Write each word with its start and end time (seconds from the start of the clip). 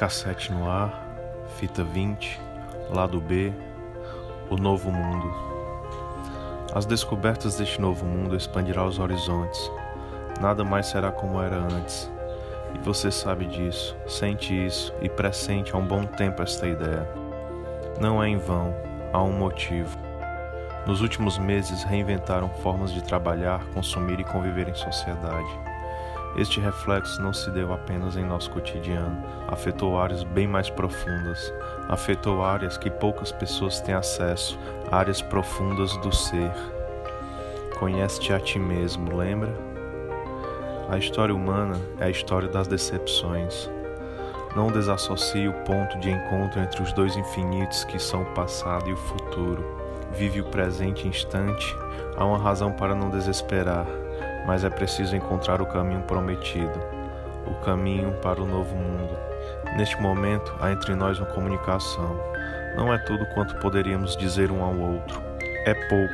Cassete 0.00 0.50
no 0.50 0.66
ar, 0.66 1.06
fita 1.58 1.84
20, 1.84 2.40
lado 2.88 3.20
B, 3.20 3.52
o 4.48 4.56
novo 4.56 4.90
mundo. 4.90 5.30
As 6.74 6.86
descobertas 6.86 7.58
deste 7.58 7.78
novo 7.78 8.06
mundo 8.06 8.34
expandirão 8.34 8.86
os 8.86 8.98
horizontes. 8.98 9.70
Nada 10.40 10.64
mais 10.64 10.86
será 10.86 11.12
como 11.12 11.42
era 11.42 11.58
antes. 11.58 12.10
E 12.74 12.78
você 12.78 13.10
sabe 13.10 13.44
disso, 13.44 13.94
sente 14.06 14.54
isso 14.54 14.90
e 15.02 15.08
pressente 15.10 15.74
há 15.74 15.76
um 15.76 15.86
bom 15.86 16.06
tempo 16.06 16.42
esta 16.42 16.66
ideia. 16.66 17.06
Não 18.00 18.24
é 18.24 18.28
em 18.30 18.38
vão, 18.38 18.74
há 19.12 19.22
um 19.22 19.32
motivo. 19.32 19.98
Nos 20.86 21.02
últimos 21.02 21.36
meses 21.36 21.82
reinventaram 21.82 22.48
formas 22.62 22.90
de 22.90 23.04
trabalhar, 23.04 23.62
consumir 23.74 24.18
e 24.18 24.24
conviver 24.24 24.66
em 24.66 24.74
sociedade 24.74 25.69
este 26.36 26.60
reflexo 26.60 27.20
não 27.20 27.32
se 27.32 27.50
deu 27.50 27.72
apenas 27.72 28.16
em 28.16 28.24
nosso 28.24 28.50
cotidiano, 28.50 29.22
afetou 29.48 29.98
áreas 29.98 30.22
bem 30.22 30.46
mais 30.46 30.70
profundas, 30.70 31.52
afetou 31.88 32.44
áreas 32.44 32.76
que 32.76 32.88
poucas 32.88 33.32
pessoas 33.32 33.80
têm 33.80 33.94
acesso, 33.94 34.58
áreas 34.90 35.20
profundas 35.20 35.96
do 35.98 36.14
ser. 36.14 36.52
Conhece-te 37.78 38.32
a 38.32 38.38
ti 38.38 38.58
mesmo, 38.58 39.16
lembra? 39.16 39.52
A 40.88 40.98
história 40.98 41.34
humana 41.34 41.80
é 41.98 42.04
a 42.04 42.10
história 42.10 42.48
das 42.48 42.68
decepções. 42.68 43.70
Não 44.54 44.70
desassocie 44.70 45.48
o 45.48 45.52
ponto 45.64 45.98
de 45.98 46.10
encontro 46.10 46.60
entre 46.60 46.82
os 46.82 46.92
dois 46.92 47.16
infinitos 47.16 47.84
que 47.84 47.98
são 47.98 48.22
o 48.22 48.34
passado 48.34 48.88
e 48.88 48.92
o 48.92 48.96
futuro. 48.96 49.64
Vive 50.12 50.40
o 50.40 50.44
presente 50.46 51.06
instante, 51.06 51.76
há 52.16 52.24
uma 52.24 52.38
razão 52.38 52.72
para 52.72 52.94
não 52.94 53.10
desesperar 53.10 53.86
mas 54.50 54.64
é 54.64 54.68
preciso 54.68 55.14
encontrar 55.14 55.62
o 55.62 55.66
caminho 55.66 56.02
prometido, 56.02 56.76
o 57.46 57.54
caminho 57.64 58.12
para 58.14 58.42
o 58.42 58.44
novo 58.44 58.74
mundo. 58.74 59.16
Neste 59.76 59.96
momento, 60.02 60.52
há 60.58 60.72
entre 60.72 60.92
nós 60.96 61.20
uma 61.20 61.28
comunicação. 61.28 62.18
Não 62.76 62.92
é 62.92 62.98
tudo 62.98 63.24
quanto 63.26 63.54
poderíamos 63.60 64.16
dizer 64.16 64.50
um 64.50 64.60
ao 64.64 64.76
outro. 64.76 65.22
É 65.64 65.72
pouco, 65.88 66.12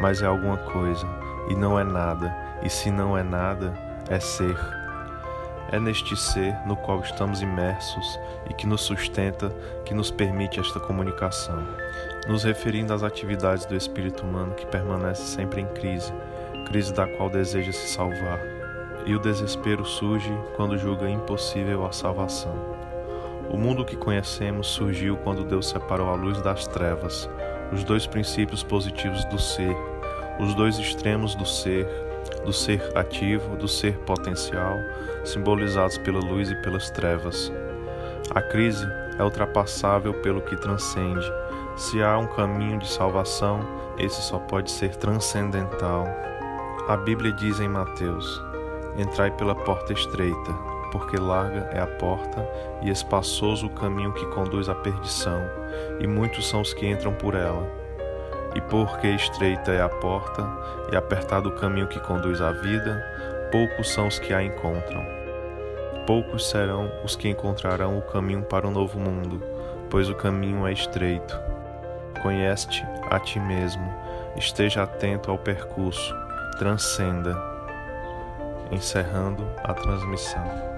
mas 0.00 0.22
é 0.22 0.24
alguma 0.24 0.56
coisa, 0.56 1.06
e 1.50 1.54
não 1.54 1.78
é 1.78 1.84
nada, 1.84 2.34
e 2.62 2.70
se 2.70 2.90
não 2.90 3.14
é 3.14 3.22
nada, 3.22 3.74
é 4.08 4.18
ser. 4.18 4.56
É 5.70 5.78
neste 5.78 6.16
ser 6.16 6.56
no 6.66 6.76
qual 6.76 7.00
estamos 7.00 7.42
imersos 7.42 8.18
e 8.48 8.54
que 8.54 8.66
nos 8.66 8.80
sustenta, 8.80 9.52
que 9.84 9.92
nos 9.92 10.10
permite 10.10 10.58
esta 10.58 10.80
comunicação, 10.80 11.62
nos 12.26 12.42
referindo 12.42 12.94
às 12.94 13.02
atividades 13.02 13.66
do 13.66 13.76
espírito 13.76 14.24
humano 14.24 14.54
que 14.54 14.64
permanece 14.64 15.24
sempre 15.24 15.60
em 15.60 15.66
crise, 15.66 16.10
crise 16.66 16.92
da 16.92 17.06
qual 17.06 17.30
deseja 17.30 17.72
se 17.72 17.88
salvar, 17.88 18.40
e 19.06 19.14
o 19.14 19.20
desespero 19.20 19.84
surge 19.84 20.30
quando 20.56 20.76
julga 20.76 21.08
impossível 21.08 21.86
a 21.86 21.92
salvação. 21.92 22.54
O 23.48 23.56
mundo 23.56 23.84
que 23.84 23.96
conhecemos 23.96 24.66
surgiu 24.66 25.16
quando 25.18 25.44
Deus 25.44 25.68
separou 25.68 26.08
a 26.08 26.14
luz 26.14 26.42
das 26.42 26.66
trevas, 26.66 27.30
os 27.72 27.84
dois 27.84 28.06
princípios 28.06 28.62
positivos 28.62 29.24
do 29.26 29.38
ser, 29.38 29.74
os 30.40 30.54
dois 30.54 30.78
extremos 30.78 31.34
do 31.36 31.46
ser, 31.46 31.86
do 32.44 32.52
ser 32.52 32.82
ativo, 32.96 33.56
do 33.56 33.68
ser 33.68 33.96
potencial, 33.98 34.76
simbolizados 35.24 35.96
pela 35.98 36.18
luz 36.18 36.50
e 36.50 36.56
pelas 36.56 36.90
trevas. 36.90 37.52
A 38.34 38.42
crise 38.42 38.84
é 39.18 39.22
ultrapassável 39.22 40.12
pelo 40.14 40.40
que 40.40 40.56
transcende. 40.56 41.32
Se 41.76 42.02
há 42.02 42.18
um 42.18 42.26
caminho 42.26 42.78
de 42.80 42.88
salvação, 42.88 43.60
esse 43.98 44.20
só 44.20 44.38
pode 44.38 44.70
ser 44.70 44.96
transcendental. 44.96 46.06
A 46.88 46.96
Bíblia 46.96 47.32
diz 47.32 47.58
em 47.58 47.68
Mateus: 47.68 48.40
Entrai 48.96 49.32
pela 49.32 49.56
porta 49.56 49.92
estreita, 49.92 50.52
porque 50.92 51.16
larga 51.16 51.68
é 51.72 51.80
a 51.80 51.86
porta 51.88 52.48
e 52.80 52.90
espaçoso 52.90 53.66
o 53.66 53.70
caminho 53.70 54.12
que 54.12 54.24
conduz 54.26 54.68
à 54.68 54.74
perdição, 54.76 55.42
e 55.98 56.06
muitos 56.06 56.48
são 56.48 56.60
os 56.60 56.72
que 56.72 56.86
entram 56.86 57.12
por 57.12 57.34
ela. 57.34 57.68
E 58.54 58.60
porque 58.60 59.08
estreita 59.08 59.72
é 59.72 59.82
a 59.82 59.88
porta 59.88 60.48
e 60.92 60.96
apertado 60.96 61.48
o 61.48 61.56
caminho 61.56 61.88
que 61.88 61.98
conduz 61.98 62.40
à 62.40 62.52
vida, 62.52 63.04
poucos 63.50 63.90
são 63.90 64.06
os 64.06 64.20
que 64.20 64.32
a 64.32 64.40
encontram. 64.40 65.04
Poucos 66.06 66.48
serão 66.48 66.88
os 67.04 67.16
que 67.16 67.28
encontrarão 67.28 67.98
o 67.98 68.02
caminho 68.02 68.44
para 68.44 68.64
o 68.64 68.70
novo 68.70 69.00
mundo, 69.00 69.42
pois 69.90 70.08
o 70.08 70.14
caminho 70.14 70.64
é 70.64 70.72
estreito. 70.72 71.36
Conhece-te 72.22 72.84
a 73.10 73.18
ti 73.18 73.40
mesmo, 73.40 73.92
esteja 74.36 74.84
atento 74.84 75.32
ao 75.32 75.36
percurso 75.36 76.25
transcenda, 76.56 77.36
encerrando 78.70 79.46
a 79.62 79.74
transmissão. 79.74 80.75